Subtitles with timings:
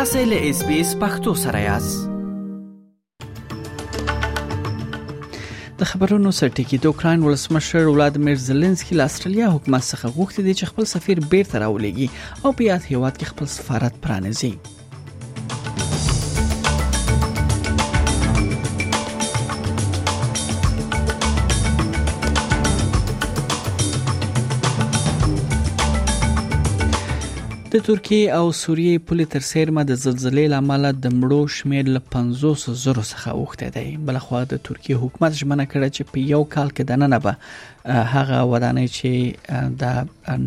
[0.00, 2.08] تاسو له اس بي اس پختو سره یاست
[5.80, 10.64] د خبرونو سرټکی د اوکرين ولسمشر ولادمیر زيلنسکي له استرالیا حکومت څخه غوښتي دي چې
[10.74, 12.08] خپل سفیر بیرته راولېږي
[12.44, 14.52] او په یاد هیواد کې خپل سفارت پرانیزي
[27.72, 32.78] د ترکیه او سوریې پولې تر سیرمه د زلزلې لامل د مړو شمیر له 500
[32.84, 36.68] زره څخه وخته دی بل خو د ترکیه حکومت ژمنه کړې چې په یو کال
[36.76, 39.10] کې د نننه به هغه ودانۍ چې
[39.82, 39.84] د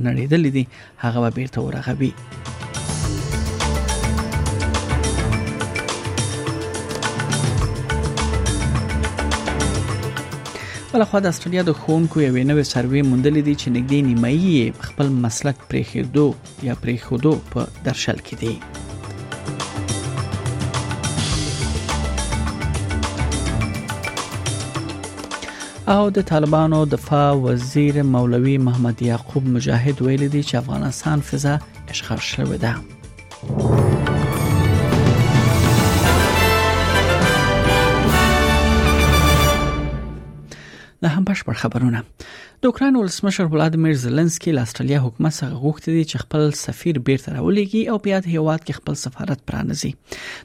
[0.08, 0.66] نړیدلې دي
[1.08, 2.12] هغه به بیرته ورغبي
[10.94, 14.52] بلخوا د استرالیا د خونکو یوې نوې سروې موندلې دي چې نږدې نیمایي
[14.90, 16.26] خپل مسلک پرېخېدو
[16.68, 18.54] یا پرېخودو په درشل کې دي
[25.95, 31.54] او د طالبانو دفاع وزیر مولوي محمد یعقوب مجاهد ویل دي چې افغانستان فضا
[31.95, 32.73] اشغال شوې ده
[41.04, 46.04] د هم بشپړ خبرونه د اوکران ولسمشر ولادمیر زيلنسکي له استرالیا حکومت څخه غوښتي دي
[46.12, 49.92] چې خپل سفیر بیرته راولېږي او په یاد هیواد کې خپل سفارت پرانځي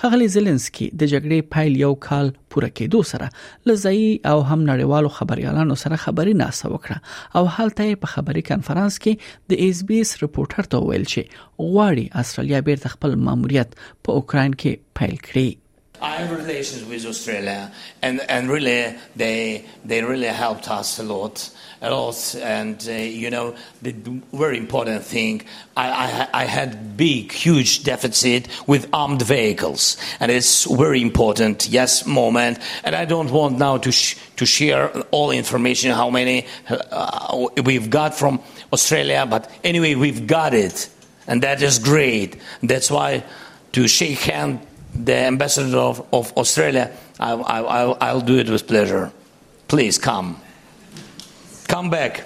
[0.02, 3.30] خغلی زيلنسکي د جګړې پایل یو کال پوره کېدو سره
[3.72, 9.34] لزئی او هم نړیوالو خبريالانو سره خبري ناسه وکړه او هلته په خبري کانفرنس کې
[9.54, 14.58] د اس بي اس رپورټر ته ویل چې غواړي استرالیا بیرته خپل ماموریت په اوکران
[14.64, 15.50] کې پایل کړي
[16.04, 17.72] I have relations with Australia,
[18.02, 21.50] and, and really they they really helped us a lot,
[21.82, 22.36] a lot.
[22.44, 23.92] And uh, you know, the
[24.34, 25.44] very important thing,
[25.78, 31.70] I, I, I had big, huge deficit with armed vehicles, and it's very important.
[31.70, 36.46] Yes, moment, and I don't want now to sh- to share all information how many
[36.70, 38.42] uh, we've got from
[38.74, 40.90] Australia, but anyway, we've got it,
[41.28, 42.36] and that is great.
[42.62, 43.24] That's why
[43.72, 44.60] to shake hand
[44.96, 49.12] the ambassador of, of Australia, I, I, I, I'll do it with pleasure.
[49.68, 50.38] Please come.
[51.68, 52.26] Come back.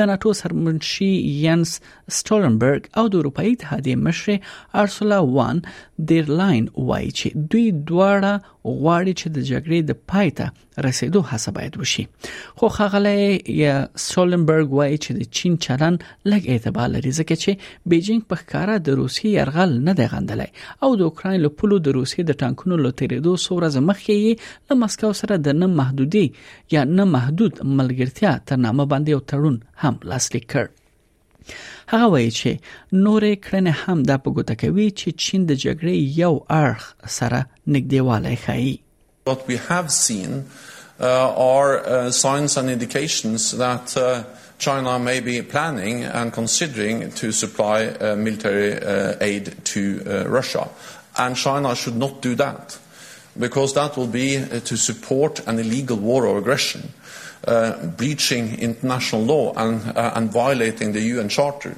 [0.00, 1.10] د ناتو سرمنشي
[1.44, 1.70] ینس
[2.18, 4.36] سټولنبرګ او د اروپאי اتحادیه مشر
[4.82, 5.62] ارسولا وان
[6.12, 8.32] ډیرلاین وایي چې دوی دواړه
[8.80, 10.46] غواړي چې د جګړې د پای ته
[10.86, 12.04] رسیدو هڅه باید وشي
[12.62, 13.20] خو خغلی
[13.62, 13.74] یا
[14.08, 15.94] سولنبرګ وایي چې د چین چلن
[16.30, 17.50] لږ اعتبار لري ځکه چې
[17.92, 20.48] بیجینګ په ښکارا د روسي يرغل نه دی غندلی
[20.82, 24.18] او د اوکرين له پلو د روسي د ټانکونو له تیرېدو سوره زمخې
[24.68, 26.26] له مسکو سره د نه محدودي
[26.76, 29.56] یا نه محدود ملګرتیا تر نامه باندې یو تړون
[29.86, 30.64] هم لاسلیک کړ
[31.92, 32.50] هغه وایي چې
[33.04, 36.82] نورې کړنې هم د پګوته کوي چې چین د جګړې یو اړخ
[37.18, 37.38] سره
[37.72, 38.72] نږدېوالی ښيي
[39.30, 40.32] What we have seen
[41.08, 41.88] uh, are uh,
[42.24, 44.04] signs and indications that uh,
[44.66, 47.94] China may be planning and considering to supply uh,
[48.28, 50.64] military uh, aid to uh, Russia.
[51.22, 52.64] And China should not do that.
[53.38, 56.92] because that will be uh, to support an illegal war or aggression,
[57.46, 61.76] uh, breaching international law and, uh, and violating the UN Charter.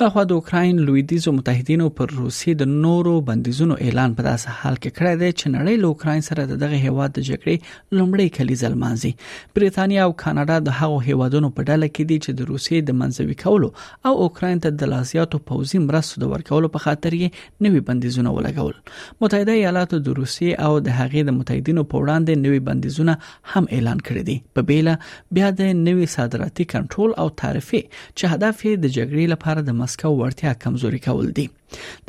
[0.00, 4.78] په خوا د اوکرين لویدیزو متحدینو پر روسي د نورو بندیزونو اعلان په داسې حال
[4.78, 9.12] کې کړی دی چې نړۍ له اوکرين سره دغه هیواد د جګړې لومړی کلی ځلمانځي
[9.58, 13.36] برېټانیا او کاناډا د هغو هیوادونو په ډله کې دي چې د روسي د منځوي
[13.44, 13.68] کولو
[14.10, 18.98] او اوکرين ته د لاسياتو پوزي مرستو د ورکولو په خاطر یې نوي بندیزونه ولګول
[19.22, 23.16] متحده ایالاتو د روسي او د هغې د متحدینو په وړاندې نوي بندیزونه
[23.54, 28.66] هم اعلان کړی دي په بیله بیا د نوي صادراتي کنټرول او تعرفه چې هدف
[28.68, 31.44] یې د جګړې لپاره د مسکو ورتیا کمزوري کول دي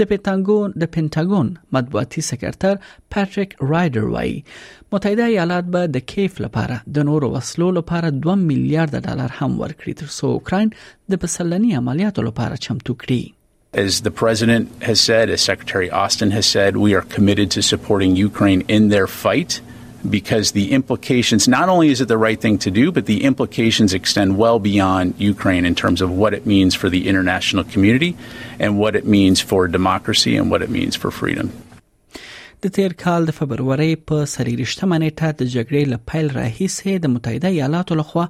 [0.02, 2.76] د پینټاګون د پینټاګون مطبوعاتي سکرټر
[3.16, 4.36] پاتریک رایډر وایي
[4.92, 9.94] متحده ایالات به د کیف لپاره د نورو وسلو لپاره 2 میلیارډ ډالر هم ورکړي
[10.04, 10.74] ترڅو اوکرين
[11.16, 13.24] د بسلنی عملیاتو لپاره چمتو کړي
[13.82, 18.14] As the president has said, as Secretary Austin has said, we are committed to supporting
[18.32, 19.56] Ukraine in their fight.
[20.10, 23.94] because the implications not only is it the right thing to do, but the implications
[23.94, 28.16] extend well beyond Ukraine in terms of what it means for the international community
[28.60, 31.52] and what it means for democracy and what it means for freedom.
[32.64, 37.50] د تیر کال د فبرवरी په سریرشتمه نیټه د جګړې له پیل راهیسې د متحده
[37.56, 38.26] ایالاتو لخوا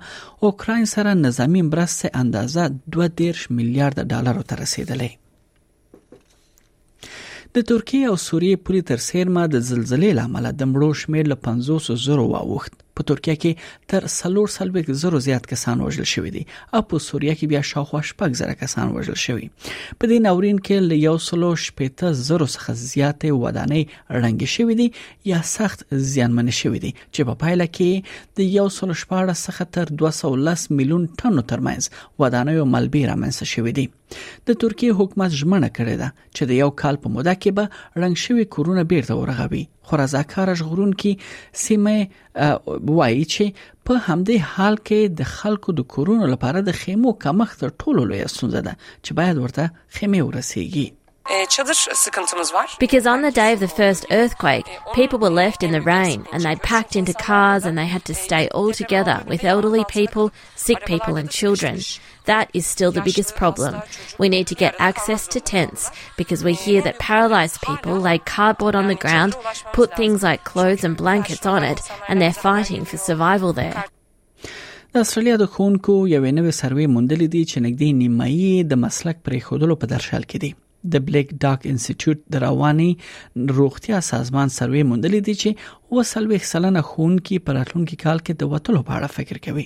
[0.50, 5.16] اوکراین سره نظامی مرستې اندازه 2.3 میلیارډ ډالر ته رسیدلې
[7.58, 11.78] د ترکیه او سوریې پولې تر سیرمه د زلزلې لامل د مړو شمیر له 500
[12.06, 16.82] زره واوښت په ترکیه کې تر سلور سلويک زرو زیات کسان وژل شوی دي او
[16.92, 21.00] په سوریه کې بیا شاوخوا شپږ زره کسان وژل شوی په دې ناورین کې ل
[21.06, 24.88] یو سلو شپېته زرو څخه زیات ودانې رنګ شوی دي
[25.34, 29.94] یا سخت زیانمن شوی دي چې په پایله کې د یو سلو شپاره څخه تر
[30.06, 33.88] 210 میلیون ټنو ترمنځ ودانې او ملبي رامنځته شوی دي
[34.48, 38.26] د ترکیه حکومت ژمنه کړې ده چې د یو کال په موده کې به رنګ
[38.26, 41.14] شوی کورونه بیرته ورغوي خورازکار ژغورون کې
[41.64, 42.00] سیمه
[42.98, 43.46] وایي چې
[43.90, 48.22] په همدې حال کې د خلکو د کورونو لپاره د خیمو کمښت تر ټولو لوی
[48.36, 48.74] ستونزه ده
[49.06, 49.64] چې باید ورته
[49.98, 50.88] خیمه ورسیږي
[52.80, 56.44] Because on the day of the first earthquake, people were left in the rain and
[56.44, 60.86] they packed into cars and they had to stay all together with elderly people, sick
[60.86, 61.80] people, and children.
[62.26, 63.82] That is still the biggest problem.
[64.18, 68.76] We need to get access to tents because we hear that paralysed people lay cardboard
[68.76, 69.36] on the ground,
[69.74, 73.82] put things like clothes and blankets on it, and they're fighting for survival there.
[74.96, 79.76] د استرالیا د خونکو یوې نوې سروې موندلې دي چې نږدې نیمایي د مسلک پرېښودلو
[79.82, 80.52] په درشل کې دي
[80.94, 82.90] د بلیک ډاک انسټیټیوټ د رواني
[83.60, 88.82] روغتیا سازمان سروې موندلې دي چې وسلويخ سلنه خون کې پراتلونکو کال کې د وټلو
[88.90, 89.66] په اړه فکر کوي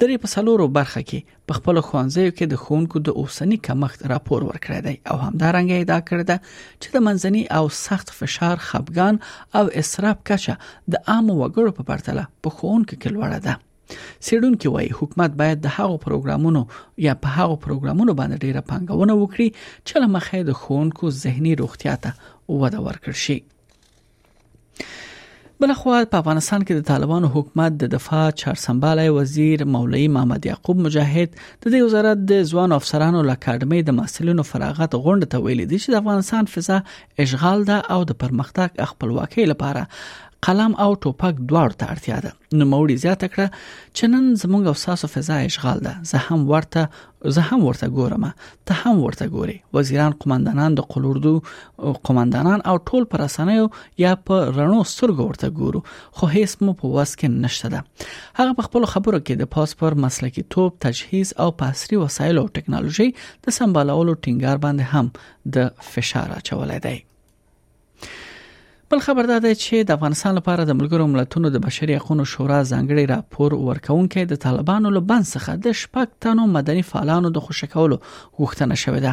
[0.01, 4.45] درې په سلورو برخه کې په خپل خوانځیو کې د خونکو د اوسنی کمښت راپور
[4.49, 9.21] ورکړی دی او همدارنګه ادا کړی دی چې د منځني او سخت فشار خپګان
[9.59, 10.55] او اسراف کچه
[10.95, 13.55] د عام وګړو په پرتله په خونکو کې لوړه ده
[14.27, 16.61] سیډونکو وایي حکومت باید د هغو پروګرامونو
[17.07, 19.49] یا په هغو پروګرامونو باندې ډیره پانګونه وکړي
[19.85, 22.11] چې لمخې د خونکو زهنی روغتیا ته
[22.63, 23.37] وده ورکړي شي
[25.61, 31.33] بلخوا په افغانستان کې د طالبانو حکومت د دفاع چارسمبالای وزیر مولوی محمد یعقوب مجاهد
[31.39, 35.95] د دې وزارت د ځوان افسرانو اکیډمۍ د مسلونو فراغت غونډه ته ویلي دي چې
[35.95, 36.77] د افغانستان فضا
[37.25, 39.83] اشغال ده او د پرمختګ خپلواکۍ لپاره
[40.47, 43.63] قلم او ټوپک دواړو ته اړتیا ده نو موري زیاته کړه
[43.97, 46.83] چې نن زمونږ او ساسو فضا اشغال ده زه هم ورته
[47.37, 48.27] زه هم ورته ګورم
[48.69, 51.33] ته هم ورته ګوري وزیران قومندانان د قلوردو
[52.11, 53.65] قومندانان او ټول پر اسانیو
[54.05, 55.83] یا په رڼو سترګو ورته ګورو
[56.19, 57.83] خو هیڅ مو په وس کې نشته ده
[58.39, 63.09] هغه په خپل خبرو کې د پاسپور مسلکی توپ تجهیز او پاسري وسایل او ټکنالوژي
[63.11, 66.97] د سمبالولو ټینګار باندې هم د فشار اچولای دی
[68.91, 72.55] بل خبر دا ده چې د افغانستان لپاره د ملګرو ملتونو د بشري حقوقو شورا
[72.69, 77.97] ځانګړي راپور ورکونکي د طالبانو له بند څخه د شپږ تنو مدني فعالانو د خوشکولو
[78.39, 79.11] غوښتنه شوې ده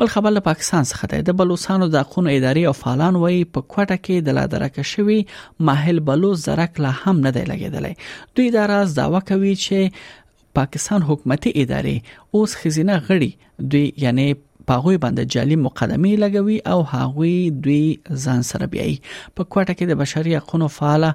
[0.01, 3.67] بل خبر له پاکستان څخه دی د بلوچستان د خونو ادارې او فعالان وایي په
[3.73, 5.19] کوټه کې د لادرکه شوی
[5.71, 7.95] ماحل بلوچ زرک لا هم نه دی لګیدلی
[8.37, 10.05] دوی دا راز داوا کوي چې
[10.59, 13.31] پاکستان حکومتي ادارې اوس خزینه غړي
[13.75, 14.29] دوی یعنی
[14.69, 17.85] پاغوي باندې جالي مقدمه لګوي او هاغوي دوی
[18.25, 18.95] ځان سره بیاي
[19.37, 21.13] په کوټه کې د بشري حقوقو فعاله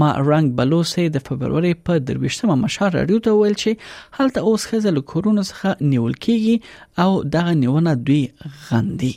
[0.00, 5.00] ما رنګ بلوسي د فبروري په درويشتمه مشار راډیو ته ویل چې هلته اوس خزل
[5.12, 8.20] کورونو څخه نیول کیږي او دغه نیونه دوی
[8.64, 9.12] غندي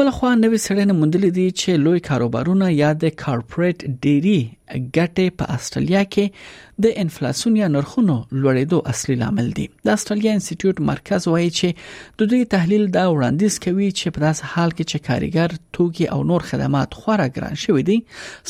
[0.00, 4.38] بل خو نوې سړنه موندلې دي چې لوی کاروبارونه یا د کارپوریټ ډيري
[4.76, 10.76] ګټه په استرالیا کې د انفلیسیون یا نرخونو لوړېدو اصلي لامل دي د استرالیا انسټیټیوټ
[10.92, 15.06] مرکز وایي چې د دوی تحلیل دا وړاندیز کوي چې په داس حال کې چې
[15.10, 17.98] کارګر توکي او نور خدمات خورا ګران شوې دي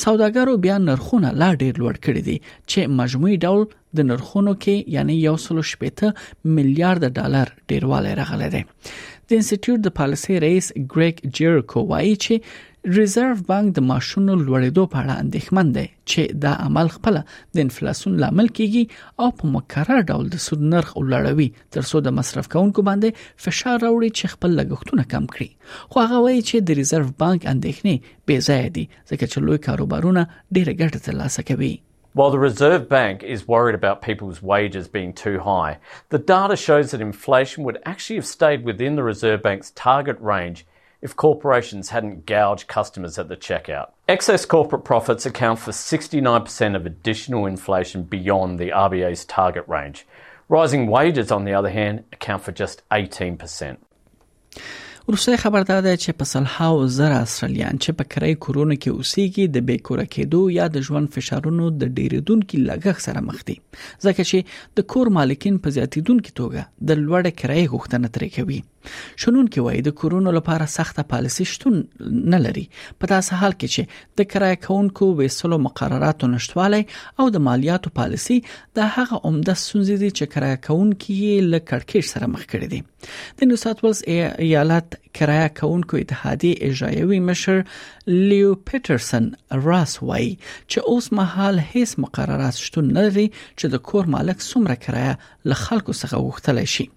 [0.06, 5.22] سوداګرو بیا نرخونه لا ډېر لوړ کړي دي چې مجموعي ډول د نرخونو کې یعنی
[5.36, 6.10] 1.8
[6.58, 8.64] میلیارډ ډالر ډیرواله راغله ده
[9.30, 15.02] د انسټیټیوټ د پالیسي رئیس ګریګ جيرکو وایي چې ریزرو بانک د ماشونو لوړېدو په
[15.02, 17.14] اړه اندېښمن دی چې دا عمل خپل
[17.58, 18.82] د انفلیسیون لامل کیږي
[19.24, 21.46] او په مکرر ډول د سود نرخ ولړوي
[21.76, 25.48] ترڅو د مصرف کوونکو باندې فشار راوړي چې خپل لګښتونه کم کړي
[25.92, 30.26] خو هغه وایي چې د ریزرو بانک اندېښنې بې ځای دي ځکه چې لوی کاروبارونه
[30.54, 31.72] ډېره ګټه ترلاسه کوي
[32.12, 36.90] While the Reserve Bank is worried about people's wages being too high, the data shows
[36.90, 40.66] that inflation would actually have stayed within the Reserve Bank's target range
[41.00, 43.90] if corporations hadn't gouged customers at the checkout.
[44.08, 50.04] Excess corporate profits account for 69% of additional inflation beyond the RBA's target range.
[50.48, 53.76] Rising wages, on the other hand, account for just 18%.
[55.10, 59.46] وروستۍ خبر دا ده چې په سلهاو زر استرالیان چې په کرای کورونه کې اوسېږي
[59.54, 64.78] د بیکوره کېدو یا د ژوند فشارونو د ډیریدونکو لګښت سره مخ دي ځکه چې
[64.80, 68.60] د کور مالکین په زیاتیدونکو توګه د لوړ کرای غوښتنه ترې کوي
[69.22, 71.74] شنونکي وایي د کورونو لپاره سخته پالیسي شتون
[72.34, 72.62] نه لري
[72.98, 76.82] په داسې حال کې چې د کرایه کونکو وېسلو مقرراتو نشټوالی
[77.24, 78.36] او د مالیاتو پالیسي
[78.80, 82.80] د هغه عمده ستونزې دي چې کرایه کونکي یې له کړکېچ سره مخ کړي دي
[83.40, 84.02] د نیو ساوث ویلز
[84.46, 87.60] ایالت کرایه کونکو اتحادیه اجرایوي مشر
[88.30, 89.26] لیو پیټرسن
[89.68, 94.82] راس وایي چې اوس مهال هیڅ مقررات شتون نه لري چې د کور مالک څومره
[94.86, 95.20] کرایه
[95.54, 96.88] له خلکو څخه وغوښتلی شي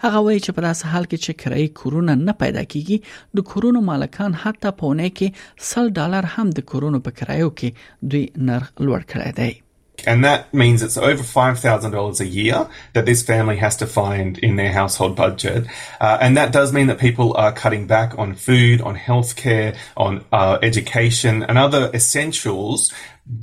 [0.00, 4.34] هغه وایي چې په داسې حال کې چې کورونه نه پیدا کیږي د کورونو مالکان
[4.44, 9.00] حتی په ونه کې 100 ډالر هم د کورونو په کرایو کې دوی نرخ لوړ
[9.12, 9.62] کړی دی
[10.10, 12.58] And that means it's over $5,000 a year
[12.98, 15.66] that this family has to find in their household budget.
[15.88, 19.74] Uh, and that does mean that people are cutting back on food, on healthcare,
[20.08, 22.92] on uh, education, and other essentials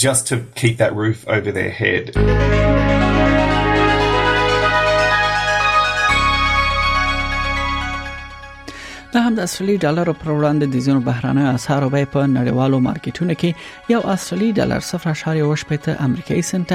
[0.10, 2.13] just to keep that roof over their head.
[9.15, 13.34] د هم د اصلي ډالر پر وړاندې د ځینو بهرانه اسعارو به په نړیوالو مارکیټونو
[13.43, 13.50] کې
[13.93, 16.72] یو اصلي ډالر 0.8 امریکایي سنت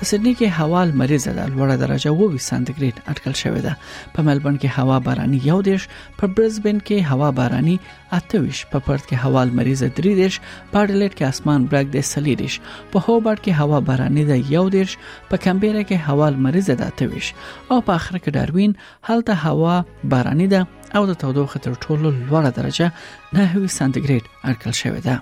[0.00, 3.72] په سیدنی کې هوا مریضه ده لوړه درجه وو وی سانتیګریډ اټکل شوې ده
[4.18, 5.86] په ملبورن کې هوا باراني یو دیش
[6.20, 7.76] په برزبن کې هوا باراني
[8.20, 12.34] اتويش په پرت کې هوا مریضه درې دیش په اډلیټ کې اسمان برګ د سلې
[12.42, 12.60] دیش
[12.92, 14.96] په هوبرټ کې هوا باراني ده یو دیش
[15.32, 18.78] په کمبيره کې هوا مریضه ده اتويش او په اخر کې داروین
[19.10, 19.76] هلته هوا
[20.14, 20.64] باراني ده
[20.96, 22.86] او د تودوخه تر ټولو لوړه درجه
[23.32, 25.14] 9 سانتیګریډ اټکل شوې ده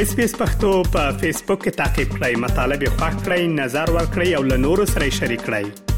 [0.00, 3.86] اس پی اس پختو په فیسبوک کې تا کې پلی مطلب یو فاک کړئ نظر
[3.98, 5.89] ور کړئ او له نورو سره شریک کړئ